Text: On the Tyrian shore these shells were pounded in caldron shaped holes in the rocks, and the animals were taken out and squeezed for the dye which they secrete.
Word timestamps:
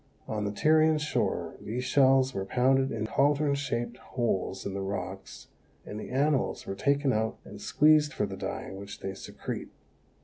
On 0.27 0.45
the 0.45 0.51
Tyrian 0.51 0.97
shore 0.97 1.57
these 1.61 1.83
shells 1.83 2.33
were 2.33 2.43
pounded 2.43 2.91
in 2.91 3.05
caldron 3.05 3.53
shaped 3.53 3.97
holes 3.97 4.65
in 4.65 4.73
the 4.73 4.81
rocks, 4.81 5.49
and 5.85 5.99
the 5.99 6.09
animals 6.09 6.65
were 6.65 6.73
taken 6.73 7.13
out 7.13 7.37
and 7.45 7.61
squeezed 7.61 8.11
for 8.11 8.25
the 8.25 8.35
dye 8.35 8.71
which 8.71 9.01
they 9.01 9.13
secrete. 9.13 9.69